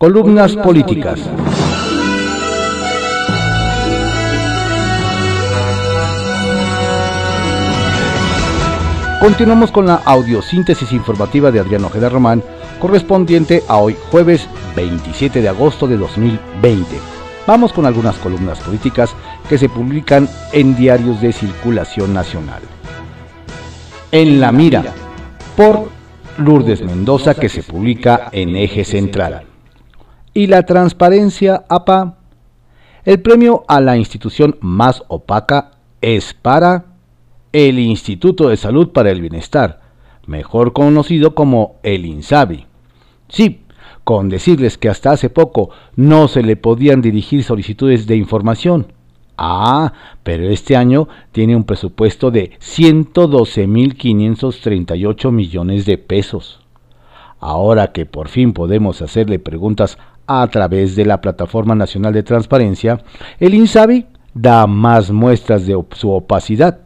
[0.00, 1.20] Columnas políticas.
[9.20, 12.42] Continuamos con la audiosíntesis informativa de Adriano Ojeda Román,
[12.80, 16.86] correspondiente a hoy jueves 27 de agosto de 2020.
[17.46, 19.14] Vamos con algunas columnas políticas
[19.50, 22.62] que se publican en diarios de circulación nacional.
[24.12, 24.82] En la mira,
[25.58, 25.90] por
[26.38, 29.49] Lourdes Mendoza, que se publica en Eje Central.
[30.32, 32.18] Y la transparencia APA.
[33.04, 36.84] El premio a la institución más opaca es para
[37.52, 39.80] el Instituto de Salud para el Bienestar,
[40.26, 42.66] mejor conocido como el INSABI.
[43.28, 43.62] Sí,
[44.04, 48.92] con decirles que hasta hace poco no se le podían dirigir solicitudes de información.
[49.36, 56.60] Ah, pero este año tiene un presupuesto de 112.538 millones de pesos.
[57.40, 59.96] Ahora que por fin podemos hacerle preguntas
[60.30, 63.00] a través de la Plataforma Nacional de Transparencia,
[63.38, 66.78] el INSABI da más muestras de su opacidad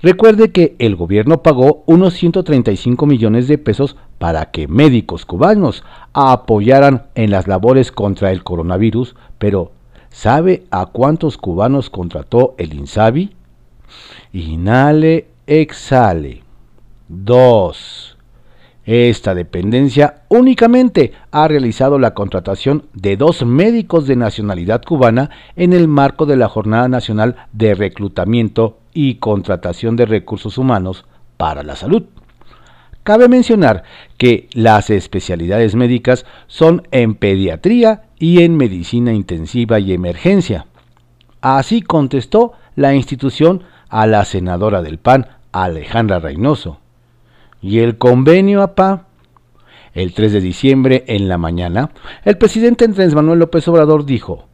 [0.00, 7.06] Recuerde que el gobierno pagó unos 135 millones de pesos para que médicos cubanos apoyaran
[7.16, 9.72] en las labores contra el coronavirus, pero
[10.08, 13.34] ¿sabe a cuántos cubanos contrató el INSABI?
[14.32, 16.44] Inhale, exhale.
[17.08, 18.17] Dos.
[18.90, 25.88] Esta dependencia únicamente ha realizado la contratación de dos médicos de nacionalidad cubana en el
[25.88, 31.04] marco de la Jornada Nacional de Reclutamiento y contratación de recursos humanos
[31.36, 32.04] para la salud.
[33.02, 33.82] Cabe mencionar
[34.16, 40.64] que las especialidades médicas son en pediatría y en medicina intensiva y emergencia.
[41.42, 46.80] Así contestó la institución a la senadora del PAN, Alejandra Reynoso.
[47.60, 49.06] ¿Y el convenio APA?
[49.94, 51.90] El 3 de diciembre, en la mañana,
[52.24, 54.46] el presidente Andrés Manuel López Obrador dijo,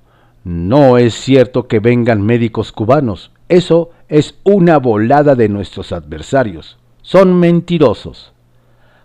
[0.44, 6.78] no es cierto que vengan médicos cubanos, eso es una volada de nuestros adversarios.
[7.02, 8.32] Son mentirosos.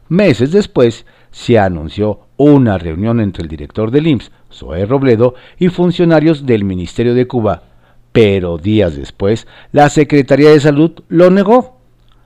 [0.08, 6.46] Meses después se anunció una reunión entre el director del IMSS, Zoé Robledo, y funcionarios
[6.46, 7.64] del Ministerio de Cuba,
[8.12, 11.79] pero días después la Secretaría de Salud lo negó.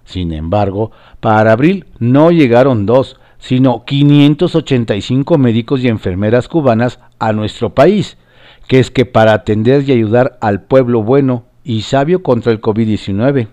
[0.05, 7.73] Sin embargo, para abril no llegaron dos, sino 585 médicos y enfermeras cubanas a nuestro
[7.73, 8.17] país,
[8.67, 13.47] que es que para atender y ayudar al pueblo bueno y sabio contra el COVID-19.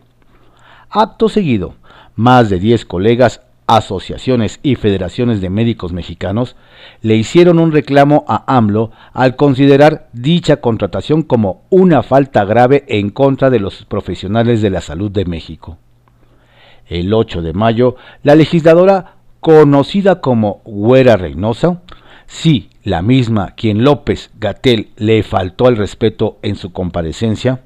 [0.91, 1.75] Acto seguido,
[2.15, 6.57] más de 10 colegas, asociaciones y federaciones de médicos mexicanos
[7.03, 13.11] le hicieron un reclamo a AMLO al considerar dicha contratación como una falta grave en
[13.11, 15.79] contra de los profesionales de la salud de México.
[16.91, 21.81] El 8 de mayo, la legisladora conocida como Güera Reynosa,
[22.27, 27.63] sí, la misma quien López Gatel le faltó el respeto en su comparecencia,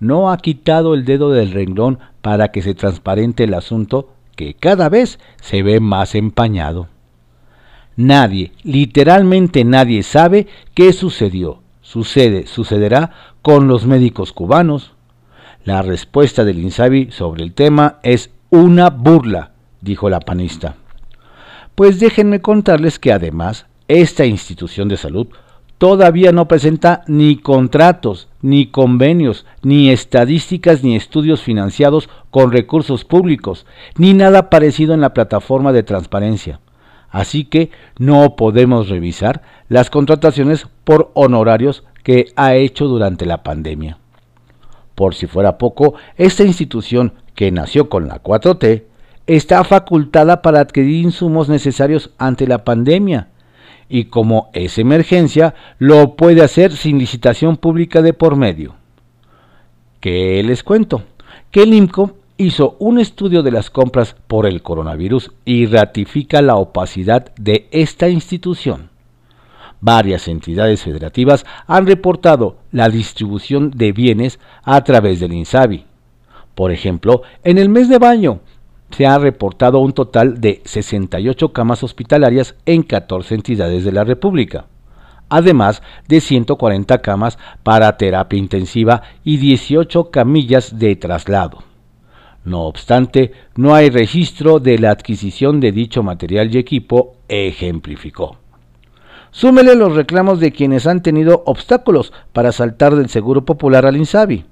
[0.00, 4.88] no ha quitado el dedo del renglón para que se transparente el asunto que cada
[4.88, 6.88] vez se ve más empañado.
[7.94, 13.10] Nadie, literalmente nadie sabe qué sucedió, sucede, sucederá
[13.42, 14.92] con los médicos cubanos.
[15.64, 20.74] La respuesta del INSABI sobre el tema es una burla, dijo la panista.
[21.74, 25.28] Pues déjenme contarles que además esta institución de salud
[25.78, 33.64] todavía no presenta ni contratos, ni convenios, ni estadísticas, ni estudios financiados con recursos públicos,
[33.96, 36.60] ni nada parecido en la plataforma de transparencia.
[37.08, 43.96] Así que no podemos revisar las contrataciones por honorarios que ha hecho durante la pandemia.
[44.94, 48.84] Por si fuera poco, esta institución, que nació con la 4T,
[49.26, 53.28] está facultada para adquirir insumos necesarios ante la pandemia,
[53.88, 58.74] y como es emergencia, lo puede hacer sin licitación pública de por medio.
[60.00, 61.02] ¿Qué les cuento?
[61.50, 66.56] Que el IMCO hizo un estudio de las compras por el coronavirus y ratifica la
[66.56, 68.90] opacidad de esta institución.
[69.80, 75.84] Varias entidades federativas han reportado la distribución de bienes a través del INSABI.
[76.54, 78.40] Por ejemplo, en el mes de baño,
[78.90, 84.66] se ha reportado un total de 68 camas hospitalarias en 14 entidades de la República,
[85.28, 91.64] además de 140 camas para terapia intensiva y 18 camillas de traslado.
[92.44, 98.36] No obstante, no hay registro de la adquisición de dicho material y equipo, ejemplificó.
[99.30, 104.44] Súmele los reclamos de quienes han tenido obstáculos para saltar del Seguro Popular al INSABI,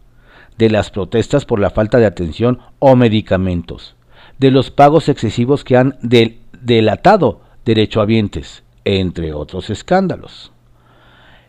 [0.60, 3.96] de las protestas por la falta de atención o medicamentos,
[4.38, 10.52] de los pagos excesivos que han delatado derechohabientes entre otros escándalos.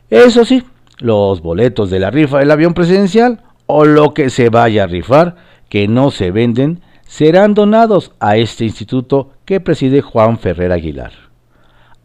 [0.09, 0.63] Eso sí,
[0.99, 5.35] los boletos de la rifa del avión presidencial o lo que se vaya a rifar
[5.67, 11.11] que no se venden serán donados a este instituto que preside Juan Ferrer Aguilar.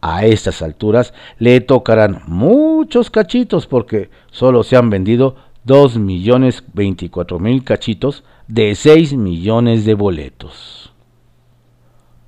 [0.00, 5.36] A estas alturas le tocarán muchos cachitos porque solo se han vendido
[5.66, 10.92] 2 millones 24 mil cachitos de 6 millones de boletos.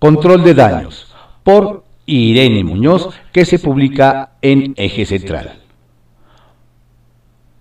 [0.00, 1.14] Control de daños
[1.44, 5.61] por Irene Muñoz que se publica en Eje Central.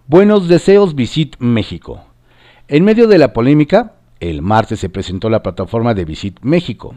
[0.07, 2.03] Buenos deseos Visit México.
[2.67, 6.95] En medio de la polémica, el martes se presentó la plataforma de Visit México.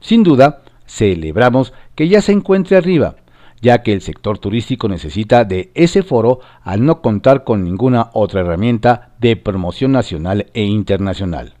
[0.00, 3.16] Sin duda, celebramos que ya se encuentre arriba,
[3.64, 8.42] ya que el sector turístico necesita de ese foro al no contar con ninguna otra
[8.42, 11.54] herramienta de promoción nacional e internacional.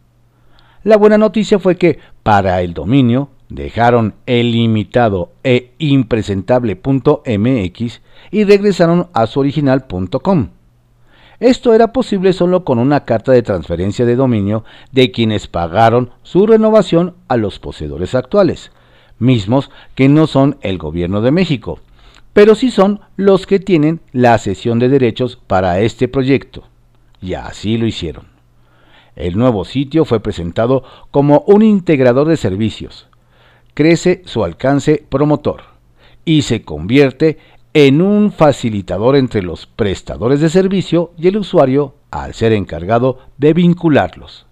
[0.82, 9.08] La buena noticia fue que, para el dominio, dejaron el limitado e impresentable.mx y regresaron
[9.14, 10.48] a su original.com.
[11.40, 16.46] Esto era posible solo con una carta de transferencia de dominio de quienes pagaron su
[16.46, 18.72] renovación a los poseedores actuales,
[19.18, 21.78] mismos que no son el gobierno de México,
[22.34, 26.64] pero sí son los que tienen la cesión de derechos para este proyecto.
[27.22, 28.26] Y así lo hicieron.
[29.16, 33.08] El nuevo sitio fue presentado como un integrador de servicios.
[33.72, 35.62] Crece su alcance promotor
[36.24, 37.38] y se convierte
[37.72, 43.52] en un facilitador entre los prestadores de servicio y el usuario al ser encargado de
[43.52, 44.46] vincularlos.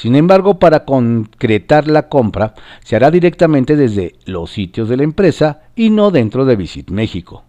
[0.00, 5.64] Sin embargo, para concretar la compra se hará directamente desde los sitios de la empresa
[5.76, 7.44] y no dentro de Visit México.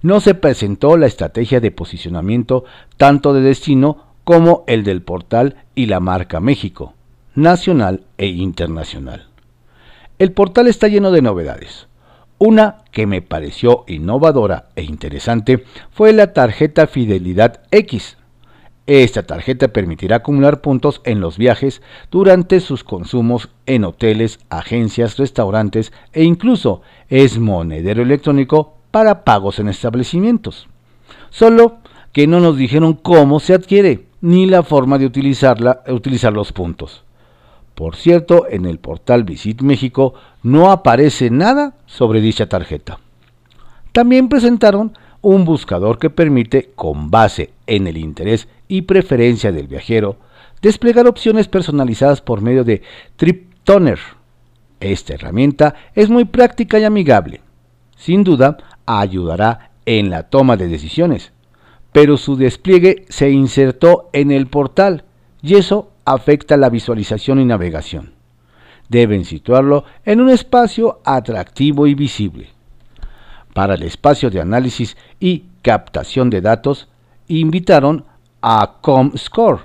[0.00, 2.64] No se presentó la estrategia de posicionamiento
[2.96, 6.94] tanto de destino como el del portal y la marca México,
[7.34, 9.26] nacional e internacional.
[10.18, 11.88] El portal está lleno de novedades
[12.38, 18.16] una que me pareció innovadora e interesante fue la tarjeta Fidelidad X.
[18.88, 25.92] Esta tarjeta permitirá acumular puntos en los viajes durante sus consumos en hoteles, agencias, restaurantes
[26.14, 26.80] e incluso
[27.10, 30.68] es monedero electrónico para pagos en establecimientos.
[31.28, 31.80] Solo
[32.12, 37.04] que no nos dijeron cómo se adquiere ni la forma de utilizarla, utilizar los puntos.
[37.74, 43.00] Por cierto, en el portal Visit México no aparece nada sobre dicha tarjeta.
[43.92, 50.16] También presentaron un buscador que permite, con base en el interés y preferencia del viajero,
[50.62, 52.82] desplegar opciones personalizadas por medio de
[53.16, 53.98] TripToner.
[54.80, 57.40] Esta herramienta es muy práctica y amigable.
[57.96, 61.32] Sin duda, ayudará en la toma de decisiones,
[61.92, 65.04] pero su despliegue se insertó en el portal
[65.42, 68.12] y eso afecta la visualización y navegación.
[68.88, 72.48] Deben situarlo en un espacio atractivo y visible.
[73.54, 76.88] Para el espacio de análisis y captación de datos,
[77.26, 78.04] invitaron
[78.40, 79.62] a ComScore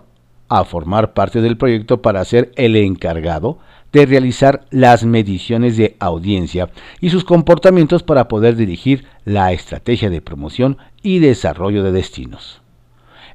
[0.49, 3.59] a formar parte del proyecto para ser el encargado
[3.91, 6.69] de realizar las mediciones de audiencia
[6.99, 12.61] y sus comportamientos para poder dirigir la estrategia de promoción y desarrollo de destinos.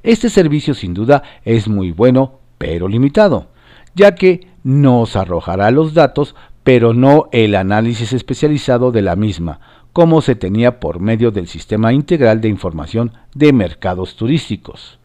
[0.03, 3.47] Este servicio sin duda es muy bueno pero limitado,
[3.95, 9.61] ya que nos arrojará los datos, pero no el análisis especializado de la misma,
[9.99, 14.97] como se tenía por medio del Sistema Integral de Información de Mercados Turísticos.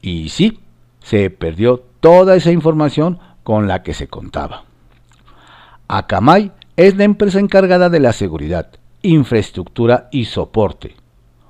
[0.00, 0.60] Y sí,
[1.00, 4.66] se perdió toda esa información con la que se contaba.
[5.88, 8.70] Akamai es la empresa encargada de la seguridad,
[9.02, 10.94] infraestructura y soporte,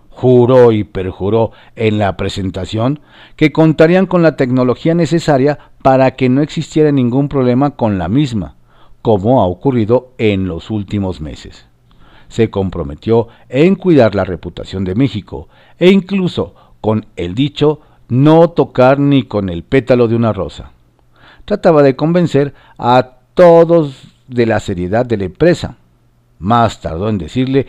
[0.09, 3.01] juró y perjuró en la presentación
[3.37, 8.57] que contarían con la tecnología necesaria para que no existiera ningún problema con la misma,
[9.03, 11.67] como ha ocurrido en los últimos meses.
[12.31, 18.99] Se comprometió en cuidar la reputación de México e incluso con el dicho no tocar
[18.99, 20.71] ni con el pétalo de una rosa.
[21.45, 25.77] Trataba de convencer a todos de la seriedad de la empresa.
[26.39, 27.67] Más tardó en decirle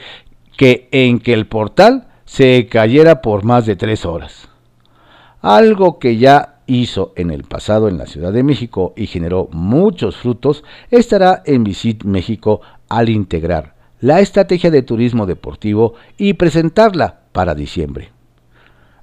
[0.58, 4.48] que en que el portal se cayera por más de tres horas.
[5.42, 10.18] Algo que ya hizo en el pasado en la Ciudad de México y generó muchos
[10.18, 17.56] frutos, estará en Visit México al integrar la estrategia de turismo deportivo y presentarla para
[17.56, 18.12] diciembre.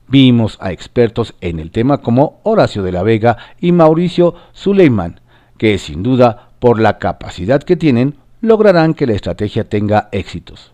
[0.08, 5.20] Vimos a expertos en el tema como Horacio de la Vega y Mauricio Suleiman,
[5.56, 10.72] que sin duda, por la capacidad que tienen, lograrán que la estrategia tenga éxitos.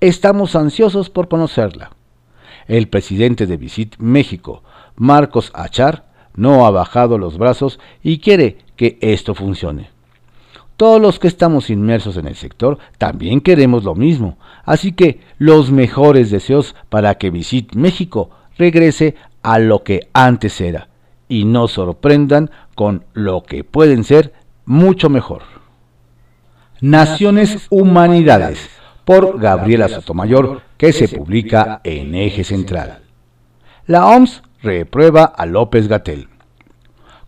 [0.00, 1.92] Estamos ansiosos por conocerla.
[2.66, 4.62] El presidente de Visit México,
[4.96, 9.91] Marcos Achar, no ha bajado los brazos y quiere que esto funcione.
[10.76, 15.70] Todos los que estamos inmersos en el sector también queremos lo mismo, así que los
[15.70, 20.88] mejores deseos para que Visit México regrese a lo que antes era
[21.28, 24.32] y no sorprendan con lo que pueden ser
[24.64, 25.42] mucho mejor.
[26.80, 28.68] Naciones Humanidades
[29.04, 33.02] por Gabriela Sotomayor que se publica en Eje Central.
[33.86, 36.28] La OMS reprueba a López Gatel.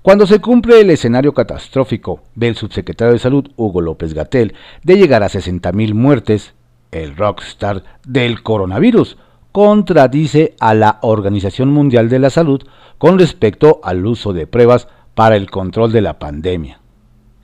[0.04, 5.22] Cuando se cumple el escenario catastrófico del subsecretario de Salud Hugo López Gatel de llegar
[5.22, 6.52] a 60.000 muertes,
[6.92, 9.16] el rockstar del coronavirus
[9.50, 12.60] contradice a la Organización Mundial de la Salud
[12.98, 16.80] con respecto al uso de pruebas para el control de la pandemia.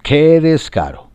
[0.03, 1.09] ¡Qué descaro!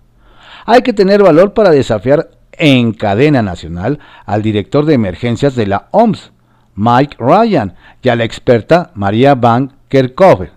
[0.66, 5.90] Hay que tener valor para desafiar en cadena nacional al director de emergencias de la
[5.92, 6.32] OMS,
[6.74, 10.56] Mike Ryan, y a la experta María Van Kerkhove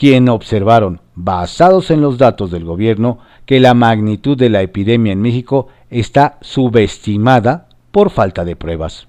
[0.00, 5.20] quien observaron, basados en los datos del gobierno, que la magnitud de la epidemia en
[5.20, 9.08] México está subestimada por falta de pruebas.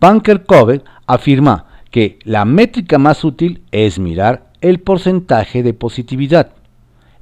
[0.00, 6.52] Bunker Cove afirma que la métrica más útil es mirar el porcentaje de positividad.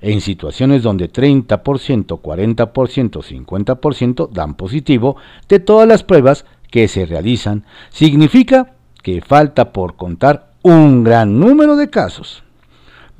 [0.00, 1.59] En situaciones donde 30%,
[2.23, 5.17] 40%, 50% dan positivo
[5.49, 11.75] de todas las pruebas que se realizan, significa que falta por contar un gran número
[11.75, 12.45] de casos.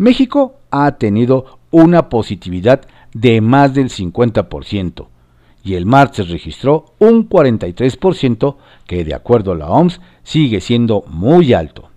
[0.01, 2.81] México ha tenido una positividad
[3.13, 5.09] de más del 50%
[5.63, 11.53] y el martes registró un 43% que de acuerdo a la OMS sigue siendo muy
[11.53, 11.91] alto.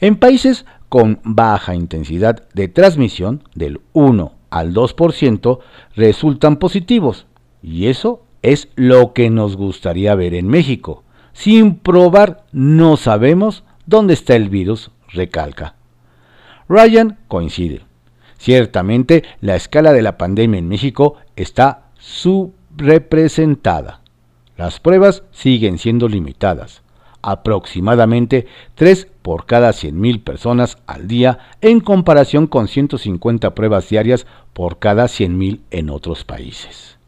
[0.00, 5.60] En países con baja intensidad de transmisión del 1 al 2%
[5.94, 7.26] resultan positivos
[7.62, 11.04] y eso es lo que nos gustaría ver en México.
[11.34, 15.77] Sin probar no sabemos dónde está el virus, recalca.
[16.68, 17.82] Ryan coincide.
[18.38, 24.02] Ciertamente, la escala de la pandemia en México está subrepresentada.
[24.56, 26.82] Las pruebas siguen siendo limitadas,
[27.22, 34.78] aproximadamente 3 por cada 100.000 personas al día en comparación con 150 pruebas diarias por
[34.78, 36.98] cada 100.000 en otros países.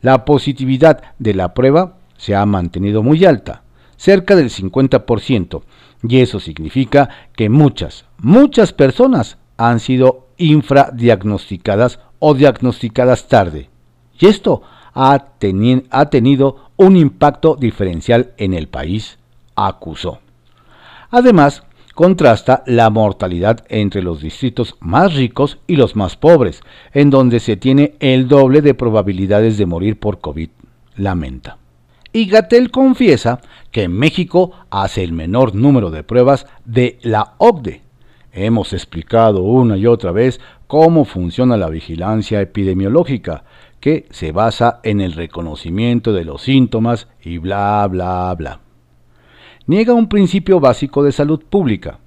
[0.00, 3.62] La positividad de la prueba se ha mantenido muy alta,
[3.96, 5.62] cerca del 50%,
[6.02, 13.70] y eso significa que muchas, muchas personas han sido infradiagnosticadas o diagnosticadas tarde.
[14.18, 14.62] Y esto
[14.94, 19.18] ha, tenido un impacto diferencial en el país,
[19.54, 20.20] acusó.
[21.10, 26.60] Además, contrasta la mortalidad entre los distritos más ricos y los más pobres,
[26.92, 30.50] en donde se tiene el doble de probabilidades de morir por COVID,
[30.96, 31.58] lamenta
[32.16, 37.82] y Gatel confiesa que México hace el menor número de pruebas de la OCDE.
[38.32, 43.44] Hemos explicado una y otra vez cómo funciona la vigilancia epidemiológica,
[43.80, 48.60] que se basa en el reconocimiento de los síntomas y bla, bla, bla.
[49.66, 51.98] Niega un principio básico de salud pública.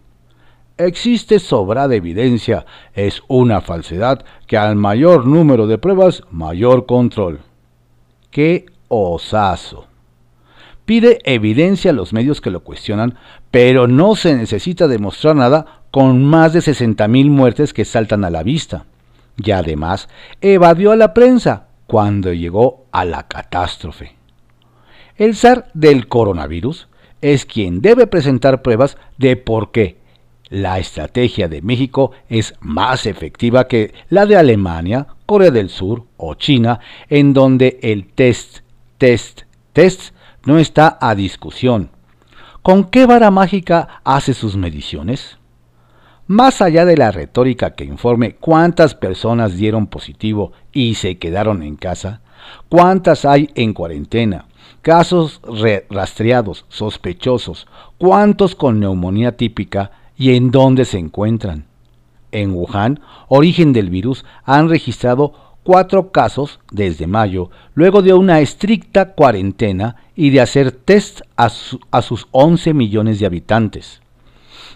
[0.75, 7.41] Existe sobrada evidencia, es una falsedad que al mayor número de pruebas, mayor control.
[8.31, 9.88] ¡Qué osazo!
[10.89, 13.13] Pide evidencia a los medios que lo cuestionan,
[13.51, 18.41] pero no se necesita demostrar nada con más de 60.000 muertes que saltan a la
[18.41, 18.85] vista.
[19.37, 20.09] Y además,
[20.41, 24.15] evadió a la prensa cuando llegó a la catástrofe.
[25.15, 26.87] El zar del coronavirus
[27.21, 29.97] es quien debe presentar pruebas de por qué
[30.49, 36.33] la estrategia de México es más efectiva que la de Alemania, Corea del Sur o
[36.33, 36.79] China,
[37.09, 38.61] en donde el test,
[38.97, 41.89] test, test no está a discusión.
[42.61, 45.37] ¿Con qué vara mágica hace sus mediciones?
[46.27, 51.75] Más allá de la retórica que informe cuántas personas dieron positivo y se quedaron en
[51.75, 52.21] casa,
[52.69, 54.45] cuántas hay en cuarentena,
[54.81, 55.41] casos
[55.89, 57.67] rastreados, sospechosos,
[57.97, 61.65] cuántos con neumonía típica y en dónde se encuentran.
[62.31, 69.13] En Wuhan, origen del virus, han registrado cuatro casos desde mayo, luego de una estricta
[69.13, 74.01] cuarentena y de hacer test a, sus 11 millones de habitantes.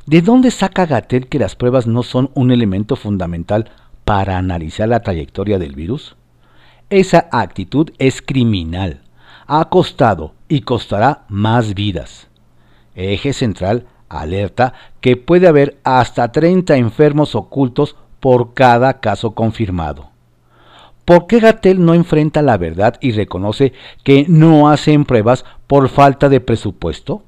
[0.06, 3.72] ¿De dónde saca Gatel que las pruebas no son un elemento fundamental
[4.06, 6.16] para analizar la trayectoria del virus?
[6.92, 9.02] Esa actitud es criminal.
[9.48, 12.28] Ha costado y costará más vidas.
[12.94, 20.13] Eje Central alerta que puede haber hasta 30 enfermos ocultos por cada caso confirmado.
[21.06, 26.30] ¿Por qué Gatel no enfrenta la verdad y reconoce que no hacen pruebas por falta
[26.30, 27.24] de presupuesto?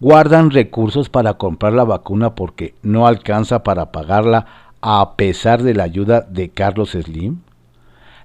[0.00, 4.46] ¿Guardan recursos para comprar la vacuna porque no alcanza para pagarla
[4.80, 7.38] a pesar de la ayuda de Carlos Slim?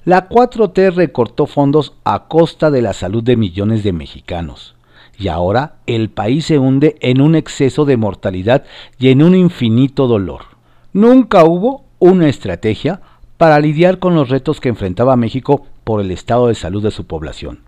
[0.04, 4.76] La 4T recortó fondos a costa de la salud de millones de mexicanos.
[5.18, 8.64] Y ahora el país se hunde en un exceso de mortalidad
[8.98, 10.42] y en un infinito dolor.
[10.92, 13.00] Nunca hubo una estrategia
[13.42, 17.08] para lidiar con los retos que enfrentaba México por el estado de salud de su
[17.08, 17.62] población.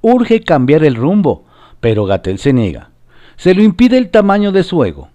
[0.00, 1.44] Urge cambiar el rumbo,
[1.80, 2.92] pero Gatel se niega.
[3.36, 5.10] Se lo impide el tamaño de su ego.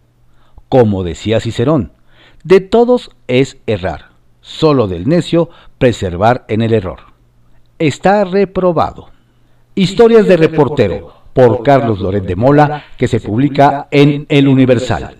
[0.70, 1.94] Como decía Cicerón,
[2.44, 5.50] de todos es errar, solo del necio
[5.80, 7.00] preservar en el error.
[7.80, 9.10] Está reprobado.
[9.74, 15.18] Historias de reportero por Carlos Loret de Mola que se publica en El Universal.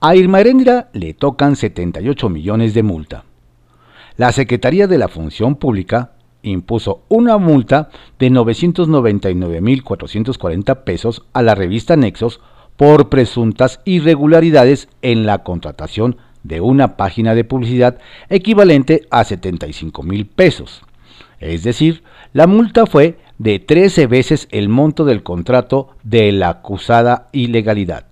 [0.00, 3.24] A Irma Heréndira le tocan 78 millones de multa.
[4.16, 7.88] La Secretaría de la Función Pública impuso una multa
[8.20, 12.38] de 999.440 pesos a la revista Nexos
[12.76, 20.26] por presuntas irregularidades en la contratación de una página de publicidad equivalente a 75 mil
[20.26, 20.82] pesos.
[21.40, 27.26] Es decir, la multa fue de 13 veces el monto del contrato de la acusada
[27.32, 28.06] ilegalidad.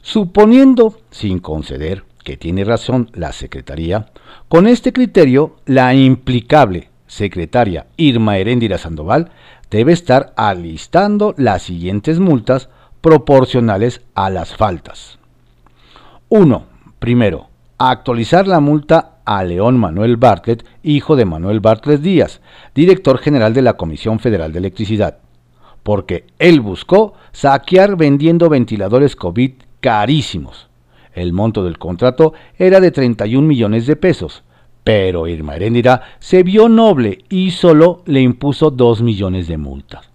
[0.00, 4.06] Suponiendo, sin conceder, que tiene razón la Secretaría,
[4.48, 9.30] con este criterio, la implicable secretaria Irma Heréndira Sandoval
[9.70, 12.68] debe estar alistando las siguientes multas
[13.00, 15.20] proporcionales a las faltas.
[16.28, 16.64] 1.
[16.98, 22.40] Primero, actualizar la multa a León Manuel Bartlett, hijo de Manuel Bartlett Díaz,
[22.74, 25.18] director general de la Comisión Federal de Electricidad,
[25.84, 30.66] porque él buscó saquear vendiendo ventiladores COVID carísimos.
[31.16, 34.44] El monto del contrato era de 31 millones de pesos,
[34.84, 40.10] pero Irma Heréndira se vio noble y solo le impuso 2 millones de multas.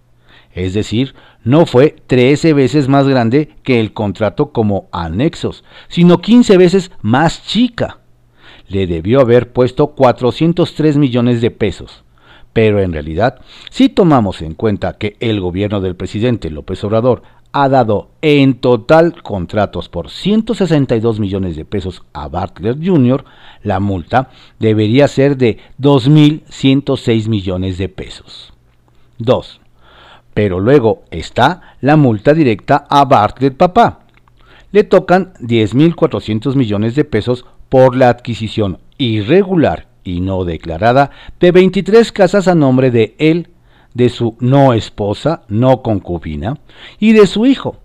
[0.54, 6.56] Es decir, no fue 13 veces más grande que el contrato como anexos, sino 15
[6.56, 7.98] veces más chica.
[8.68, 12.04] Le debió haber puesto 403 millones de pesos.
[12.52, 13.40] Pero en realidad,
[13.70, 19.22] si tomamos en cuenta que el gobierno del presidente López Obrador ha dado en total
[19.22, 23.24] contratos por 162 millones de pesos a Bartlett Jr.,
[23.62, 28.52] la multa debería ser de 2.106 millones de pesos.
[29.18, 29.60] 2.
[30.34, 34.00] Pero luego está la multa directa a Bartlett Papá.
[34.72, 42.10] Le tocan 10.400 millones de pesos por la adquisición irregular y no declarada de 23
[42.12, 43.48] casas a nombre de él
[43.94, 46.58] de su no esposa, no concubina,
[46.98, 47.76] y de su hijo.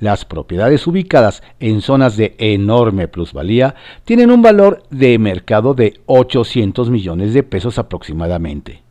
[0.00, 6.90] Las propiedades ubicadas en zonas de enorme plusvalía tienen un valor de mercado de 800
[6.90, 8.82] millones de pesos aproximadamente.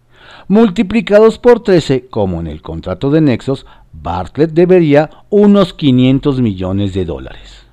[0.48, 7.06] Multiplicados por 13, como en el contrato de Nexos, Bartlett debería unos 500 millones de
[7.06, 7.66] dólares.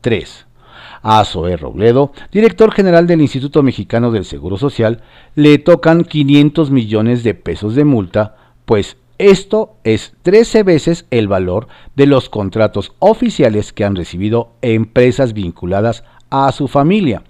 [0.00, 0.45] 3
[1.08, 5.04] a Zoé Robledo, director general del Instituto Mexicano del Seguro Social,
[5.36, 11.68] le tocan 500 millones de pesos de multa, pues esto es 13 veces el valor
[11.94, 17.22] de los contratos oficiales que han recibido empresas vinculadas a su familia,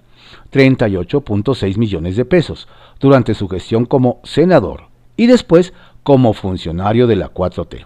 [0.51, 2.67] 38.6 millones de pesos,
[2.99, 4.85] durante su gestión como senador
[5.15, 7.85] y después como funcionario de la 4T.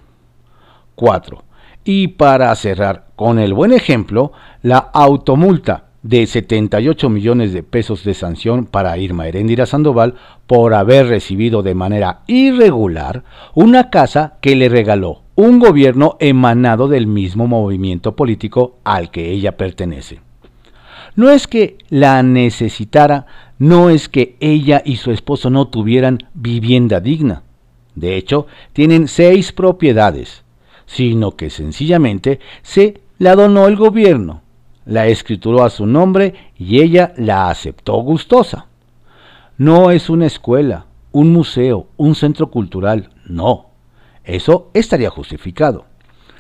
[0.96, 1.51] 4.
[1.84, 8.14] Y para cerrar con el buen ejemplo, la automulta de 78 millones de pesos de
[8.14, 10.16] sanción para Irma Heréndira Sandoval
[10.48, 17.08] por haber recibido de manera irregular una casa que le regaló un gobierno emanado del
[17.08, 20.20] mismo movimiento político al que ella pertenece.
[21.16, 23.26] No es que la necesitara,
[23.60, 27.44] no es que ella y su esposo no tuvieran vivienda digna.
[27.96, 30.41] De hecho, tienen seis propiedades,
[30.92, 34.42] sino que sencillamente se la donó el gobierno,
[34.86, 38.66] la escrituró a su nombre y ella la aceptó gustosa.
[39.58, 43.68] No es una escuela, un museo, un centro cultural, no.
[44.26, 45.86] Eso estaría justificado.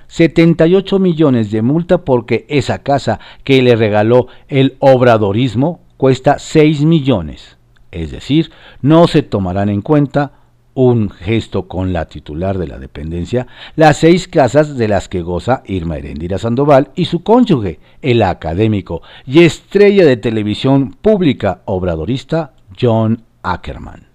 [0.07, 7.57] 78 millones de multa porque esa casa que le regaló el obradorismo cuesta 6 millones.
[7.91, 10.40] Es decir, no se tomarán en cuenta
[10.73, 15.63] un gesto con la titular de la dependencia, las seis casas de las que goza
[15.65, 23.23] Irma Herendira Sandoval y su cónyuge, el académico y estrella de televisión pública obradorista John
[23.43, 24.07] Ackerman.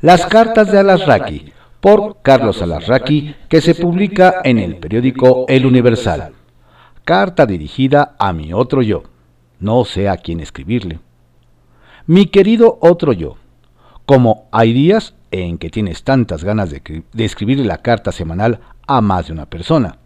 [0.00, 6.32] Las cartas de Alasraqui, por Carlos Alasraqui, que se publica en el periódico El Universal.
[7.04, 9.04] Carta dirigida a mi otro yo.
[9.60, 10.98] No sé a quién escribirle.
[12.06, 13.36] Mi querido otro yo,
[14.04, 19.26] como hay días en que tienes tantas ganas de, escribir la carta semanal a más
[19.26, 19.98] de una persona.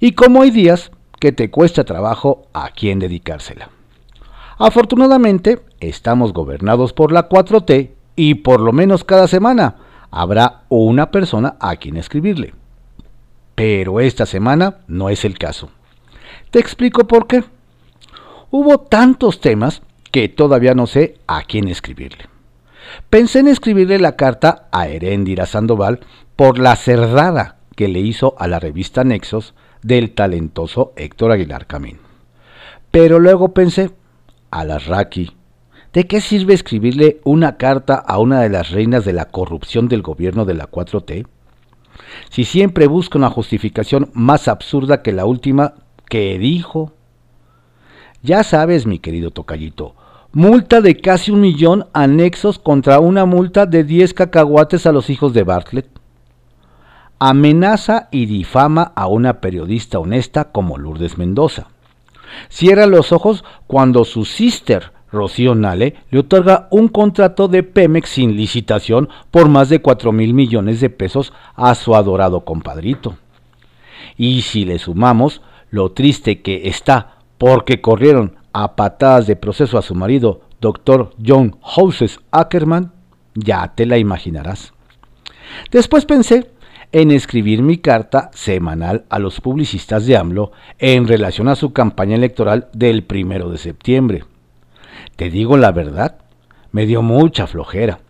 [0.00, 3.70] Y como hay días que te cuesta trabajo a quién dedicársela.
[4.58, 9.76] Afortunadamente, estamos gobernados por la 4T y por lo menos cada semana
[10.10, 12.54] habrá una persona a quien escribirle.
[13.54, 15.70] Pero esta semana no es el caso.
[16.50, 17.44] Te explico por qué.
[18.50, 22.31] Hubo tantos temas que todavía no sé a quién escribirle.
[23.10, 26.00] Pensé en escribirle la carta a Heréndira Sandoval
[26.36, 31.98] por la cerrada que le hizo a la revista Nexos del talentoso Héctor Aguilar Camín.
[32.90, 33.90] Pero luego pensé,
[34.50, 35.32] a la Raki,
[35.92, 40.02] ¿de qué sirve escribirle una carta a una de las reinas de la corrupción del
[40.02, 41.26] gobierno de la 4T?
[42.30, 45.74] Si siempre busca una justificación más absurda que la última
[46.08, 46.92] que dijo.
[48.22, 49.94] Ya sabes, mi querido tocallito,
[50.32, 55.34] multa de casi un millón anexos contra una multa de 10 cacahuates a los hijos
[55.34, 55.88] de Bartlett.
[57.18, 61.68] Amenaza y difama a una periodista honesta como Lourdes Mendoza.
[62.48, 68.34] Cierra los ojos cuando su sister Rocío Nale le otorga un contrato de Pemex sin
[68.34, 73.16] licitación por más de 4 mil millones de pesos a su adorado compadrito.
[74.16, 79.82] Y si le sumamos lo triste que está porque corrieron a patadas de proceso a
[79.82, 82.92] su marido, doctor John Houses Ackerman,
[83.34, 84.72] ya te la imaginarás.
[85.70, 86.50] Después pensé
[86.92, 92.16] en escribir mi carta semanal a los publicistas de AMLO en relación a su campaña
[92.16, 94.24] electoral del primero de septiembre.
[95.16, 96.18] Te digo la verdad,
[96.70, 98.00] me dio mucha flojera.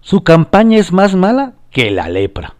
[0.00, 2.54] Su campaña es más mala que la lepra.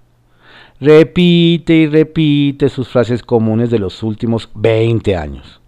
[0.80, 5.60] Repite y repite sus frases comunes de los últimos 20 años.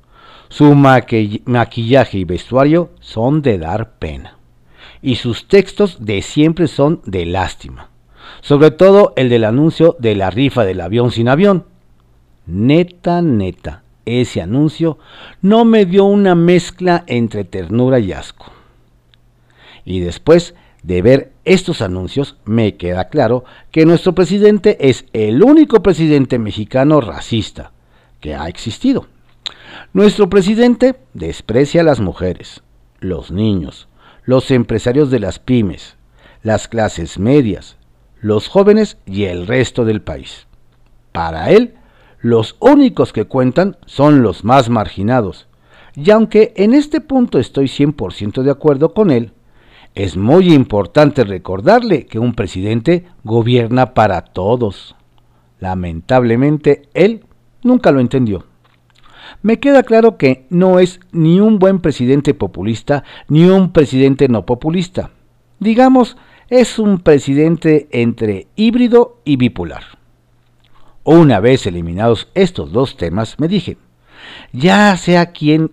[0.51, 4.37] Su maquillaje y vestuario son de dar pena.
[5.01, 7.89] Y sus textos de siempre son de lástima.
[8.41, 11.67] Sobre todo el del anuncio de la rifa del avión sin avión.
[12.47, 14.99] Neta, neta, ese anuncio
[15.41, 18.47] no me dio una mezcla entre ternura y asco.
[19.85, 25.81] Y después de ver estos anuncios, me queda claro que nuestro presidente es el único
[25.81, 27.71] presidente mexicano racista
[28.19, 29.07] que ha existido.
[29.93, 32.63] Nuestro presidente desprecia a las mujeres,
[33.01, 33.89] los niños,
[34.25, 35.97] los empresarios de las pymes,
[36.45, 37.77] las clases medias,
[38.21, 40.47] los jóvenes y el resto del país.
[41.11, 41.75] Para él,
[42.21, 45.49] los únicos que cuentan son los más marginados.
[45.97, 49.33] Y aunque en este punto estoy 100% de acuerdo con él,
[49.97, 54.95] es muy importante recordarle que un presidente gobierna para todos.
[55.59, 57.25] Lamentablemente, él
[57.65, 58.50] nunca lo entendió.
[59.43, 64.45] Me queda claro que no es ni un buen presidente populista ni un presidente no
[64.45, 65.11] populista.
[65.59, 66.17] Digamos,
[66.49, 69.85] es un presidente entre híbrido y bipolar.
[71.05, 73.79] Una vez eliminados estos dos temas, me dije,
[74.53, 75.71] ya sea quien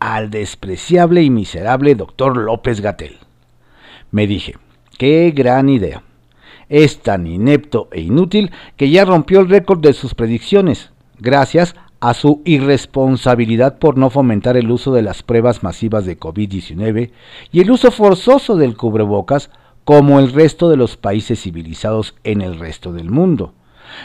[0.00, 3.18] al despreciable y miserable doctor López Gatel.
[4.10, 4.56] Me dije,
[4.98, 6.02] qué gran idea.
[6.68, 12.14] Es tan inepto e inútil que ya rompió el récord de sus predicciones, gracias a
[12.14, 17.10] su irresponsabilidad por no fomentar el uso de las pruebas masivas de COVID-19
[17.52, 19.50] y el uso forzoso del cubrebocas
[19.84, 23.52] como el resto de los países civilizados en el resto del mundo.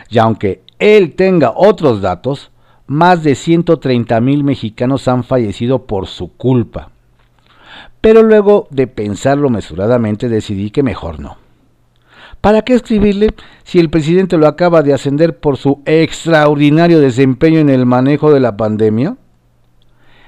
[0.10, 2.52] Y aunque él tenga otros datos,
[2.88, 6.92] más de 130 mil mexicanos han fallecido por su culpa.
[8.02, 11.45] Pero luego de pensarlo mesuradamente decidí que mejor no.
[12.46, 17.72] ¿Para qué escribirle si el presidente lo acaba de ascender por su extraordinario desempeño en
[17.72, 19.18] el manejo de la pandemia?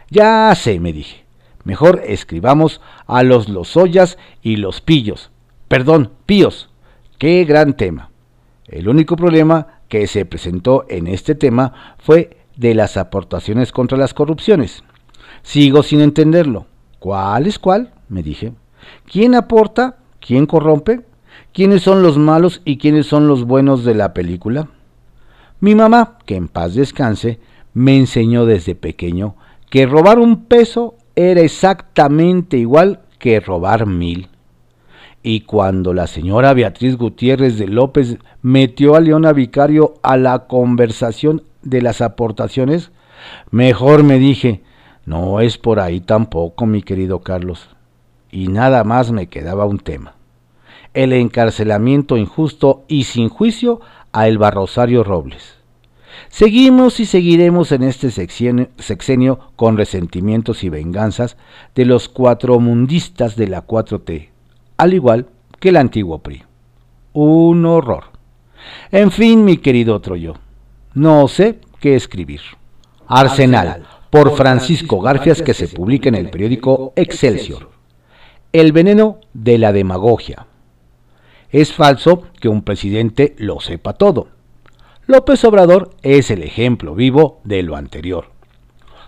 [0.10, 1.25] Ya sé, me dije.
[1.63, 5.30] Mejor escribamos a los Lozoyas y los Pillos.
[5.67, 6.71] Perdón, Píos.
[7.19, 8.10] Qué gran tema.
[8.65, 14.15] El único problema que se presentó en este tema fue de las aportaciones contra las
[14.15, 14.84] corrupciones.
[15.43, 16.65] Sigo sin entenderlo.
[16.97, 17.93] ¿Cuál es cuál?
[18.10, 18.53] me dije.
[19.06, 19.97] ¿Quién aporta?
[20.19, 21.06] ¿Quién corrompe?
[21.58, 24.67] ¿Quiénes son los malos y quiénes son los buenos de la película?
[25.60, 27.39] Mi mamá, que en paz descanse,
[27.74, 29.34] me enseñó desde pequeño
[29.72, 34.28] que robar un peso era exactamente igual que robar mil.
[35.24, 41.41] Y cuando la señora Beatriz Gutiérrez de López metió a Leona Vicario a la conversación
[41.63, 42.91] de las aportaciones,
[43.50, 44.62] mejor me dije,
[45.08, 47.67] no es por ahí tampoco, mi querido Carlos.
[48.30, 50.16] Y nada más me quedaba un tema.
[50.97, 53.81] El encarcelamiento injusto y sin juicio
[54.13, 55.53] a Elba Rosario Robles.
[56.27, 61.38] Seguimos y seguiremos en este sexenio, sexenio, con resentimientos y venganzas
[61.75, 64.29] de los cuatro mundistas de la 4T,
[64.77, 65.27] al igual
[65.60, 66.41] que el antiguo PRI.
[67.13, 68.05] Un horror.
[68.91, 70.33] En fin, mi querido Troyo,
[70.95, 72.41] no sé qué escribir.
[73.05, 77.69] Arsenal, por Francisco Garfias, que se publica en el periódico Excelsior.
[78.51, 80.47] el veneno de la demagogia.
[81.49, 84.27] Es falso que un presidente lo sepa todo.
[85.05, 88.25] López Obrador es el ejemplo vivo de lo anterior.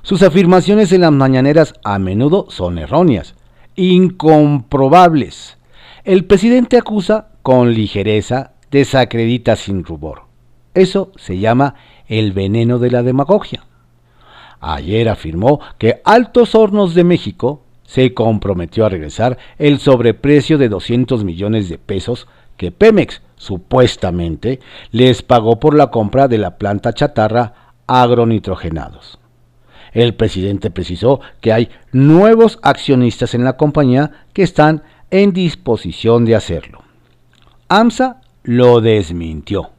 [0.01, 3.35] Sus afirmaciones en las mañaneras a menudo son erróneas,
[3.75, 5.57] incomprobables.
[6.05, 10.23] El presidente acusa con ligereza, desacredita sin rubor.
[10.73, 11.75] Eso se llama
[12.07, 13.65] el veneno de la demagogia.
[14.61, 21.23] Ayer afirmó que Altos Hornos de México se comprometió a regresar el sobreprecio de 200
[21.23, 24.59] millones de pesos que Pemex supuestamente
[24.91, 29.17] les pagó por la compra de la planta chatarra agronitrogenados.
[29.91, 36.35] El presidente precisó que hay nuevos accionistas en la compañía que están en disposición de
[36.35, 36.83] hacerlo.
[37.69, 39.71] AMSA lo desmintió.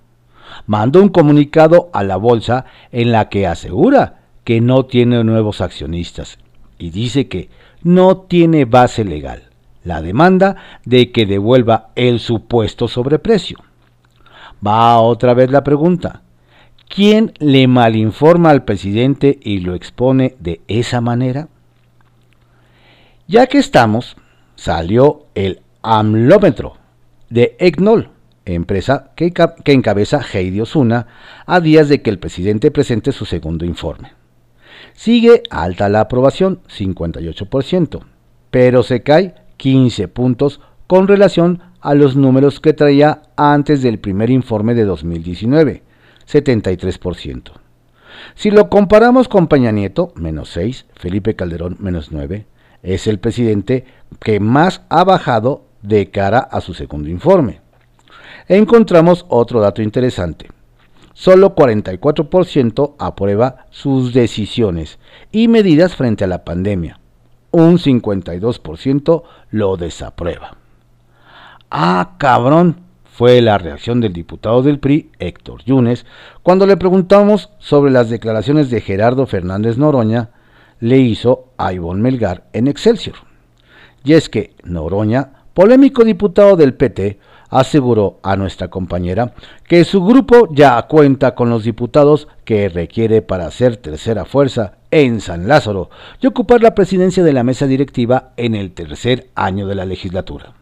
[0.66, 6.38] Mandó un comunicado a la bolsa en la que asegura que no tiene nuevos accionistas
[6.76, 7.50] y dice que
[7.82, 9.50] no tiene base legal
[9.84, 13.58] la demanda de que devuelva el supuesto sobreprecio.
[14.66, 16.22] Va otra vez la pregunta.
[16.88, 21.48] ¿Quién le malinforma al presidente y lo expone de esa manera?
[23.26, 24.16] Ya que estamos,
[24.56, 26.76] salió el AMLómetro
[27.28, 28.10] de EGNOL,
[28.44, 29.32] empresa que,
[29.66, 31.06] encabeza Heidi Osuna,
[31.46, 34.19] a días de que el presidente presente su segundo informe.
[34.94, 38.00] Sigue alta la aprobación, 58%,
[38.50, 44.30] pero se cae 15 puntos con relación a los números que traía antes del primer
[44.30, 45.82] informe de 2019,
[46.30, 47.52] 73%.
[48.34, 52.46] Si lo comparamos con Peña Nieto, menos 6, Felipe Calderón, menos 9,
[52.82, 53.84] es el presidente
[54.20, 57.60] que más ha bajado de cara a su segundo informe.
[58.48, 60.48] Encontramos otro dato interesante.
[61.12, 64.98] Solo 44% aprueba sus decisiones
[65.32, 67.00] y medidas frente a la pandemia,
[67.50, 70.56] un 52% lo desaprueba.
[71.70, 72.76] Ah, cabrón,
[73.20, 76.06] fue la reacción del diputado del PRI, Héctor Yunes,
[76.42, 80.30] cuando le preguntamos sobre las declaraciones de Gerardo Fernández Noroña,
[80.80, 83.16] le hizo a Ivonne Melgar en Excelsior.
[84.04, 87.18] Y es que Noroña, polémico diputado del PT,
[87.50, 89.34] aseguró a nuestra compañera
[89.68, 95.20] que su grupo ya cuenta con los diputados que requiere para ser tercera fuerza en
[95.20, 99.74] San Lázaro y ocupar la presidencia de la mesa directiva en el tercer año de
[99.74, 100.54] la legislatura.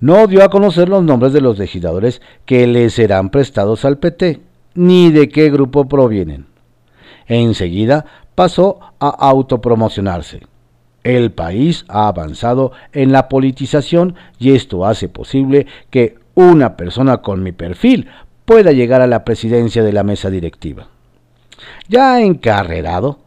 [0.00, 4.40] No dio a conocer los nombres de los legisladores que le serán prestados al PT,
[4.74, 6.46] ni de qué grupo provienen.
[7.26, 10.42] Enseguida pasó a autopromocionarse.
[11.04, 17.42] El país ha avanzado en la politización y esto hace posible que una persona con
[17.42, 18.08] mi perfil
[18.44, 20.88] pueda llegar a la presidencia de la mesa directiva
[21.88, 23.18] ya encarrerado,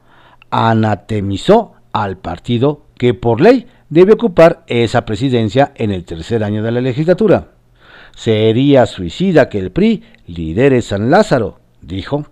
[0.49, 6.71] anatemizó al partido que por ley debe ocupar esa presidencia en el tercer año de
[6.71, 7.49] la legislatura.
[8.15, 12.25] Sería suicida que el PRI lidere San Lázaro, dijo.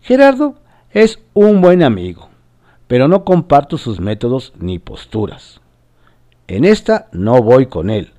[0.00, 0.56] Gerardo
[0.90, 2.28] es un buen amigo,
[2.86, 5.60] pero no comparto sus métodos ni posturas.
[6.46, 8.12] En esta no voy con él.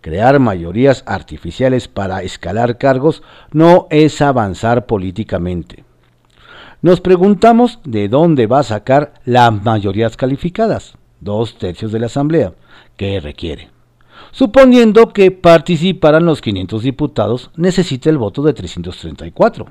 [0.00, 5.84] Crear mayorías artificiales para escalar cargos no es avanzar políticamente.
[6.80, 12.52] Nos preguntamos de dónde va a sacar las mayorías calificadas, dos tercios de la Asamblea,
[12.96, 13.70] que requiere.
[14.30, 19.66] Suponiendo que participaran los 500 diputados, necesita el voto de 334.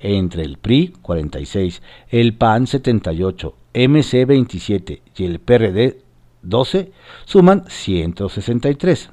[0.00, 5.98] Entre el PRI 46, el PAN 78, MC 27 y el PRD
[6.42, 6.92] 12
[7.24, 9.10] suman 163.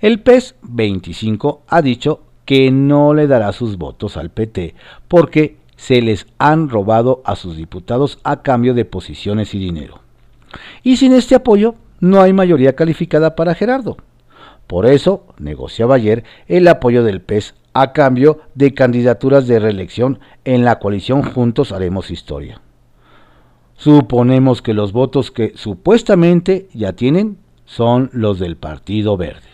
[0.00, 4.74] El PES 25 ha dicho que no le dará sus votos al PT
[5.08, 10.00] porque se les han robado a sus diputados a cambio de posiciones y dinero.
[10.82, 13.96] Y sin este apoyo no hay mayoría calificada para Gerardo.
[14.66, 20.64] Por eso negociaba ayer el apoyo del PES a cambio de candidaturas de reelección en
[20.64, 22.60] la coalición Juntos Haremos Historia.
[23.76, 29.46] Suponemos que los votos que supuestamente ya tienen son los del Partido Verde.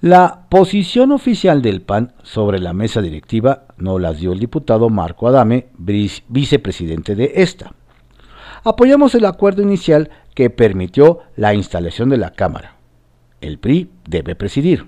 [0.00, 5.26] La posición oficial del PAN sobre la mesa directiva no las dio el diputado Marco
[5.26, 7.74] Adame, vicepresidente de esta.
[8.62, 12.76] Apoyamos el acuerdo inicial que permitió la instalación de la Cámara.
[13.40, 14.86] El PRI debe presidir.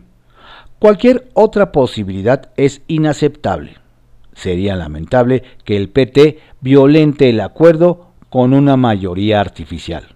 [0.84, 3.78] Cualquier otra posibilidad es inaceptable.
[4.34, 10.08] Sería lamentable que el PT violente el acuerdo con una mayoría artificial.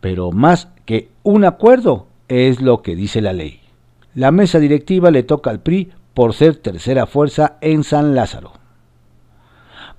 [0.00, 3.60] Pero más que un acuerdo es lo que dice la ley.
[4.16, 8.54] La mesa directiva le toca al PRI por ser tercera fuerza en San Lázaro.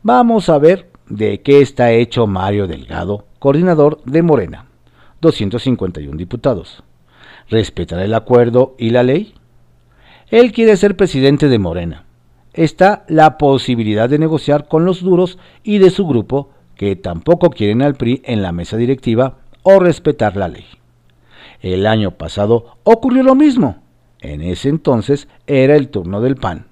[0.04, 4.66] Vamos a ver de qué está hecho Mario Delgado, coordinador de Morena.
[5.22, 6.84] 251 diputados.
[7.48, 9.36] ¿Respetará el acuerdo y la ley?
[10.32, 12.06] Él quiere ser presidente de Morena.
[12.54, 17.82] Está la posibilidad de negociar con los duros y de su grupo, que tampoco quieren
[17.82, 20.66] al PRI en la mesa directiva o respetar la ley.
[21.62, 23.78] El año pasado ocurrió lo mismo.
[24.22, 26.68] En ese entonces era el turno del PAN.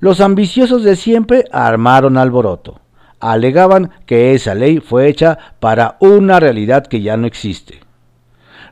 [0.00, 2.80] Los ambiciosos de siempre armaron alboroto.
[3.20, 7.80] Alegaban que esa ley fue hecha para una realidad que ya no existe.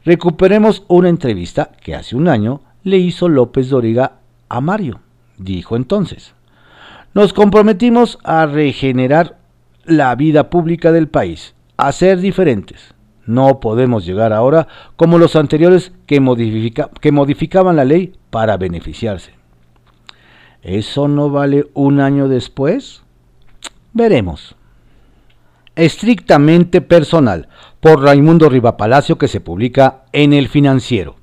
[0.05, 4.19] Recuperemos una entrevista que hace un año le hizo López Doriga
[4.49, 5.01] a Mario.
[5.37, 6.35] Dijo entonces,
[7.15, 9.39] nos comprometimos a regenerar
[9.85, 12.95] la vida pública del país, a ser diferentes.
[13.27, 16.23] No podemos llegar ahora como los anteriores que,
[17.01, 19.33] que modificaban la ley para beneficiarse.
[20.63, 23.03] ¿Eso no vale un año después?
[23.93, 24.57] Veremos.
[25.77, 27.49] Estrictamente personal,
[27.81, 31.17] por Raimundo Rivapalacio que se publica en El Financiero.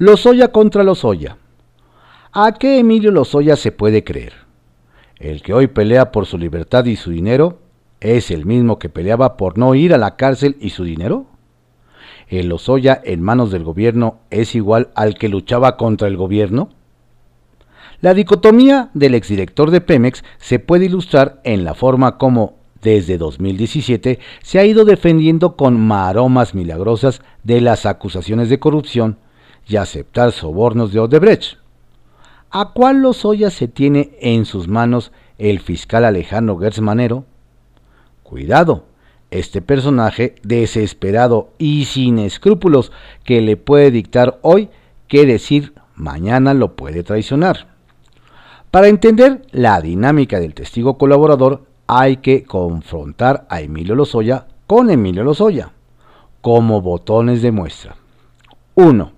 [0.00, 1.38] Lozoya contra Lozoya.
[2.30, 4.32] ¿A qué Emilio Lozoya se puede creer?
[5.16, 7.58] El que hoy pelea por su libertad y su dinero
[7.98, 11.26] es el mismo que peleaba por no ir a la cárcel y su dinero.
[12.28, 16.68] ¿El Lozoya en manos del gobierno es igual al que luchaba contra el gobierno?
[18.00, 24.20] La dicotomía del exdirector de Pemex se puede ilustrar en la forma como, desde 2017,
[24.44, 29.18] se ha ido defendiendo con maromas milagrosas de las acusaciones de corrupción
[29.68, 31.58] y aceptar sobornos de Odebrecht.
[32.50, 37.24] ¿A cuál Lozoya se tiene en sus manos el fiscal Alejandro Gertz Manero?
[38.22, 38.84] Cuidado,
[39.30, 42.90] este personaje desesperado y sin escrúpulos
[43.24, 44.70] que le puede dictar hoy
[45.06, 47.66] qué decir mañana lo puede traicionar.
[48.70, 55.24] Para entender la dinámica del testigo colaborador hay que confrontar a Emilio Lozoya con Emilio
[55.24, 55.72] Lozoya,
[56.42, 57.96] como botones de muestra.
[58.74, 59.17] 1.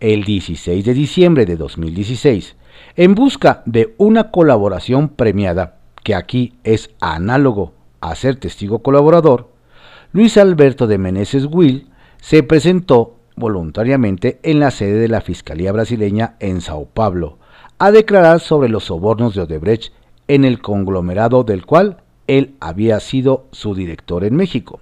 [0.00, 2.56] El 16 de diciembre de 2016,
[2.96, 9.50] en busca de una colaboración premiada, que aquí es análogo a ser testigo colaborador,
[10.12, 16.36] Luis Alberto de Meneses Will se presentó voluntariamente en la sede de la Fiscalía brasileña
[16.40, 17.38] en Sao Paulo
[17.78, 19.92] a declarar sobre los sobornos de Odebrecht
[20.28, 24.80] en el conglomerado del cual él había sido su director en México.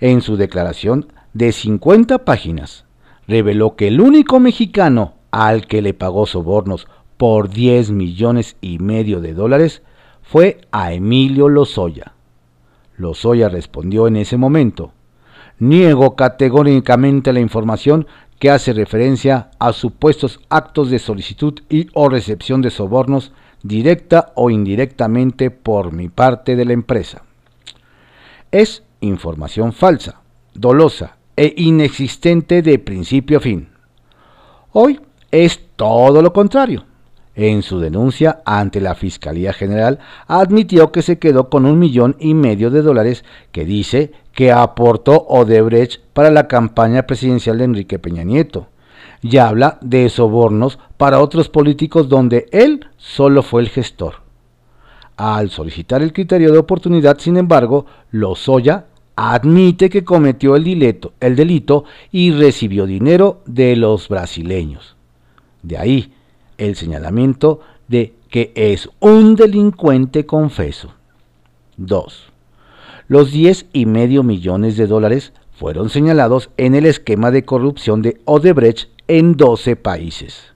[0.00, 2.84] En su declaración de 50 páginas,
[3.26, 9.20] reveló que el único mexicano al que le pagó sobornos por 10 millones y medio
[9.20, 9.82] de dólares
[10.22, 12.14] fue a Emilio Lozoya.
[12.96, 14.92] Lozoya respondió en ese momento,
[15.58, 18.06] niego categóricamente la información
[18.38, 23.32] que hace referencia a supuestos actos de solicitud y o recepción de sobornos
[23.62, 27.22] directa o indirectamente por mi parte de la empresa.
[28.50, 30.22] Es información falsa,
[30.54, 33.68] dolosa e inexistente de principio a fin.
[34.72, 36.84] Hoy es todo lo contrario.
[37.34, 42.34] En su denuncia ante la Fiscalía General admitió que se quedó con un millón y
[42.34, 48.22] medio de dólares que dice que aportó Odebrecht para la campaña presidencial de Enrique Peña
[48.22, 48.68] Nieto
[49.22, 54.16] y habla de sobornos para otros políticos donde él solo fue el gestor.
[55.16, 61.36] Al solicitar el criterio de oportunidad, sin embargo, Lozoya admite que cometió el delito, el
[61.36, 64.96] delito y recibió dinero de los brasileños.
[65.62, 66.12] De ahí
[66.58, 70.94] el señalamiento de que es un delincuente confeso.
[71.76, 72.32] 2.
[73.08, 78.20] Los 10 y medio millones de dólares fueron señalados en el esquema de corrupción de
[78.24, 80.52] Odebrecht en 12 países.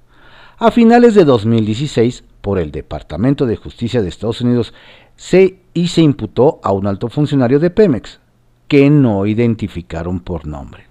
[0.58, 4.72] A finales de 2016, por el Departamento de Justicia de Estados Unidos,
[5.16, 8.20] se y se imputó a un alto funcionario de Pemex,
[8.68, 10.86] que no identificaron por nombre.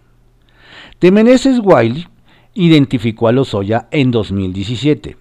[1.00, 1.12] De
[1.64, 2.08] Wiley
[2.54, 5.18] identificó a Lozoya en 2017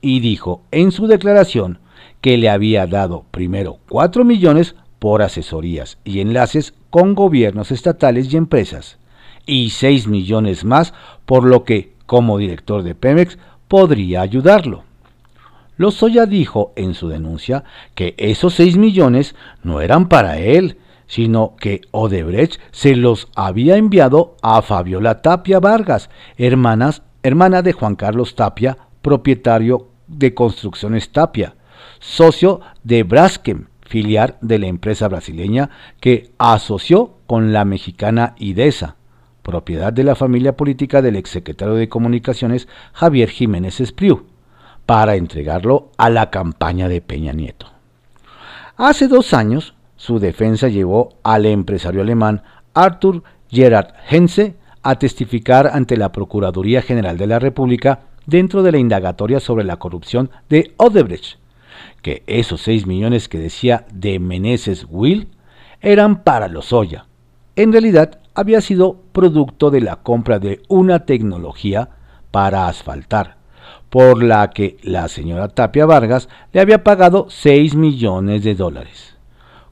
[0.00, 1.78] y dijo en su declaración
[2.20, 8.36] que le había dado primero 4 millones por asesorías y enlaces con gobiernos estatales y
[8.36, 8.98] empresas,
[9.46, 10.94] y 6 millones más
[11.26, 13.38] por lo que, como director de Pemex,
[13.68, 14.84] podría ayudarlo.
[15.76, 17.62] Lozoya dijo en su denuncia
[17.94, 20.78] que esos 6 millones no eran para él,
[21.08, 27.96] sino que Odebrecht se los había enviado a Fabiola Tapia Vargas, hermanas, hermana de Juan
[27.96, 31.56] Carlos Tapia, propietario de Construcciones Tapia,
[31.98, 38.96] socio de Braskem, filial de la empresa brasileña que asoció con la mexicana IDESA,
[39.42, 44.26] propiedad de la familia política del exsecretario de Comunicaciones Javier Jiménez Espriu,
[44.84, 47.66] para entregarlo a la campaña de Peña Nieto.
[48.76, 52.42] Hace dos años, su defensa llevó al empresario alemán
[52.72, 58.78] Arthur Gerard Hense a testificar ante la Procuraduría General de la República dentro de la
[58.78, 61.38] indagatoria sobre la corrupción de Odebrecht,
[62.00, 65.30] que esos 6 millones que decía de Meneses Will
[65.80, 67.06] eran para los Lozoya.
[67.56, 71.88] En realidad había sido producto de la compra de una tecnología
[72.30, 73.36] para asfaltar,
[73.90, 79.17] por la que la señora Tapia Vargas le había pagado 6 millones de dólares.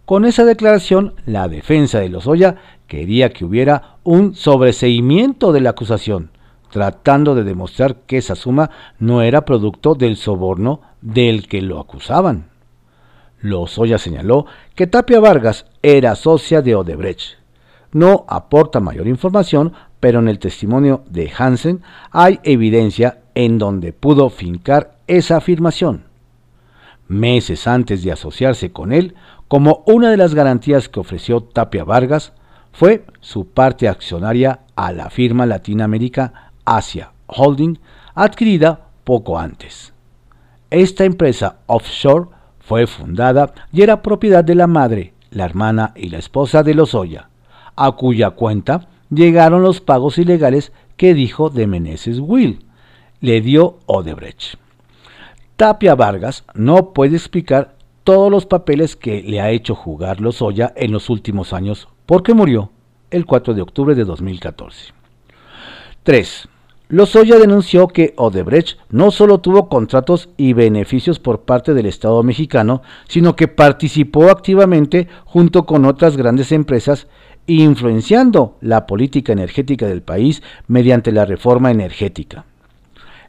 [0.07, 2.55] Con esa declaración, la defensa de Lozoya
[2.87, 6.31] quería que hubiera un sobreseimiento de la acusación,
[6.71, 12.51] tratando de demostrar que esa suma no era producto del soborno del que lo acusaban.
[13.41, 14.47] Lozoya señaló
[14.77, 17.39] que Tapia Vargas era socia de Odebrecht.
[17.91, 21.83] No aporta mayor información, pero en el testimonio de Hansen
[22.13, 26.05] hay evidencia en donde pudo fincar esa afirmación.
[27.09, 29.15] Meses antes de asociarse con él,
[29.49, 32.33] como una de las garantías que ofreció Tapia Vargas,
[32.73, 37.79] fue su parte accionaria a la firma latinoamérica Asia Holding,
[38.15, 39.95] adquirida poco antes.
[40.71, 42.29] Esta empresa offshore
[42.59, 47.31] fue fundada y era propiedad de la madre, la hermana y la esposa de Lozoya,
[47.77, 52.67] a cuya cuenta llegaron los pagos ilegales que dijo de Meneses Will.
[53.21, 54.59] Le dio Odebrecht.
[55.57, 57.76] Tapia Vargas no puede explicar
[58.07, 62.71] todos los papeles que le ha hecho jugar Lozoya en los últimos años porque murió
[63.11, 64.93] el 4 de octubre de 2014.
[66.05, 66.49] 3.
[66.89, 72.81] Lozoya denunció que Odebrecht no solo tuvo contratos y beneficios por parte del Estado mexicano,
[73.09, 77.09] sino que participó activamente junto con otras grandes empresas
[77.49, 82.45] influenciando la política energética del país mediante la reforma energética.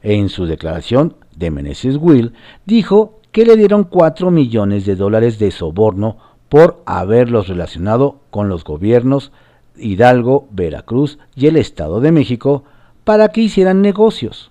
[0.03, 2.33] En su declaración, de Meneses Will
[2.67, 6.17] dijo que le dieron 4 millones de dólares de soborno
[6.49, 9.31] por haberlos relacionado con los gobiernos
[9.75, 12.63] Hidalgo, Veracruz y el Estado de México
[13.03, 14.49] para que hicieran negocios.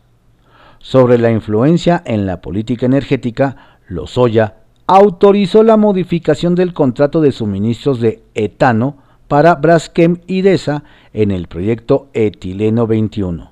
[0.79, 7.99] Sobre la influencia en la política energética, Lozoya autorizó la modificación del contrato de suministros
[7.99, 13.51] de etano para Braskem Idesa en el proyecto Etileno 21,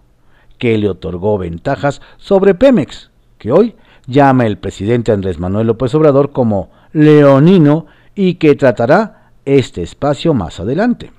[0.58, 3.74] que le otorgó ventajas sobre Pemex, que hoy
[4.06, 10.60] llama el presidente Andrés Manuel López Obrador como leonino y que tratará este espacio más
[10.60, 11.12] adelante.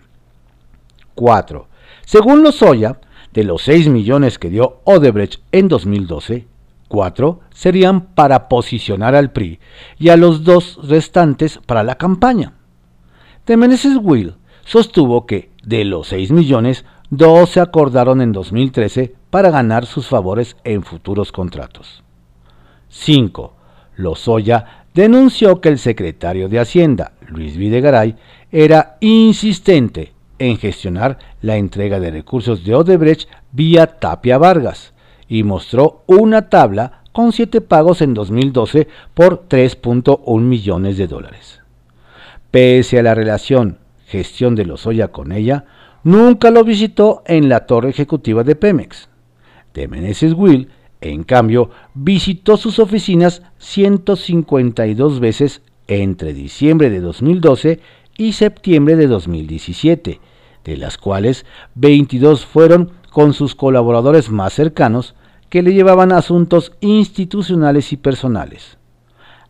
[1.16, 1.68] 4.
[2.06, 3.00] Según Lozoya,
[3.34, 6.48] de los 6 millones que dio Odebrecht en 2012,
[6.88, 9.60] 4 serían para posicionar al PRI
[10.00, 12.54] y a los dos restantes para la campaña.
[13.46, 19.52] De Meneses Will sostuvo que de los 6 millones, 2 se acordaron en 2013 para
[19.52, 22.05] ganar sus favores en futuros contratos.
[22.96, 23.54] 5.
[23.98, 28.16] Lozoya denunció que el secretario de Hacienda, Luis Videgaray,
[28.52, 34.94] era insistente en gestionar la entrega de recursos de Odebrecht vía Tapia Vargas
[35.28, 41.62] y mostró una tabla con siete pagos en 2012 por 3.1 millones de dólares.
[42.52, 43.78] Pese a la relación
[44.08, 45.66] gestión de Lozoya con ella,
[46.04, 49.10] nunca lo visitó en la torre ejecutiva de Pemex.
[49.74, 50.70] De Meneses Will,
[51.10, 57.80] en cambio, visitó sus oficinas 152 veces entre diciembre de 2012
[58.18, 60.20] y septiembre de 2017,
[60.64, 61.46] de las cuales
[61.76, 65.16] 22 fueron con sus colaboradores más cercanos
[65.50, 68.78] que le llevaban asuntos institucionales y personales.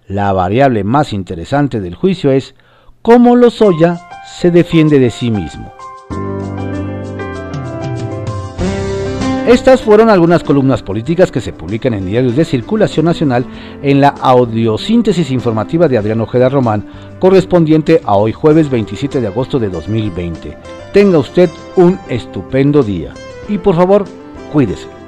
[0.07, 2.53] La variable más interesante del juicio es
[3.01, 4.07] cómo Lozoya
[4.39, 5.73] se defiende de sí mismo.
[9.47, 13.45] Estas fueron algunas columnas políticas que se publican en diarios de circulación nacional
[13.83, 16.87] en la audiosíntesis informativa de Adrián Ojeda Román,
[17.19, 20.57] correspondiente a hoy jueves 27 de agosto de 2020.
[20.93, 23.13] Tenga usted un estupendo día
[23.47, 24.05] y por favor,
[24.51, 25.04] cuídese.